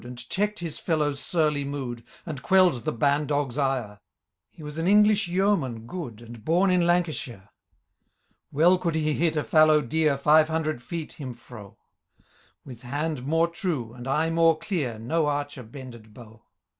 And 0.03 0.17
check'd 0.17 0.57
his 0.57 0.79
fellow's 0.79 1.19
surly 1.21 1.63
mooii. 1.63 2.03
And 2.25 2.41
quell'd 2.41 2.85
the 2.85 2.91
ban 2.91 3.27
dog's 3.27 3.55
ire: 3.59 3.99
He 4.49 4.63
was 4.63 4.79
an 4.79 4.87
English 4.87 5.27
yeoman 5.27 5.85
good. 5.85 6.21
And 6.23 6.43
bom 6.43 6.71
in 6.71 6.87
Lancashire. 6.87 7.49
Well 8.51 8.79
could 8.79 8.95
he 8.95 9.13
hit 9.13 9.35
a 9.35 9.43
fallow 9.43 9.83
deer 9.83 10.17
Five 10.17 10.47
hundred 10.47 10.81
feet 10.81 11.11
him 11.13 11.35
fro; 11.35 11.77
With 12.65 12.81
hand 12.81 13.27
more 13.27 13.47
true, 13.47 13.93
and 13.93 14.07
eye 14.07 14.31
jsasn 14.31 14.59
clear. 14.59 14.97
No 14.97 15.27
archer 15.27 15.61
bended 15.61 16.15
bow. 16.15 16.45